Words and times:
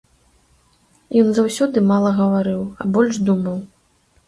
Ён 1.21 1.29
заўсёды 1.41 1.85
мала 1.91 2.15
гаварыў, 2.21 2.61
а 2.71 2.83
больш 2.99 3.23
думаў. 3.31 3.63